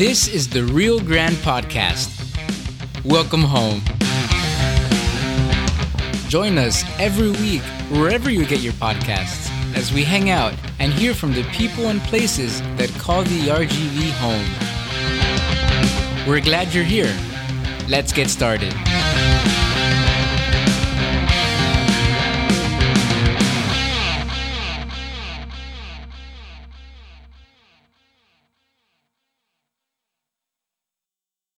This 0.00 0.28
is 0.28 0.48
the 0.48 0.64
Rio 0.64 0.98
Grande 0.98 1.36
Podcast. 1.36 2.08
Welcome 3.04 3.42
home. 3.42 3.82
Join 6.28 6.56
us 6.56 6.84
every 6.98 7.32
week, 7.32 7.60
wherever 7.90 8.30
you 8.30 8.46
get 8.46 8.60
your 8.60 8.72
podcasts, 8.74 9.50
as 9.76 9.92
we 9.92 10.02
hang 10.02 10.30
out 10.30 10.54
and 10.78 10.90
hear 10.92 11.12
from 11.12 11.34
the 11.34 11.42
people 11.52 11.88
and 11.88 12.00
places 12.02 12.62
that 12.78 12.88
call 12.98 13.24
the 13.24 13.48
RGV 13.48 14.10
home. 14.12 14.46
We're 16.26 16.40
glad 16.40 16.72
you're 16.72 16.82
here. 16.82 17.14
Let's 17.86 18.12
get 18.12 18.30
started. 18.30 18.72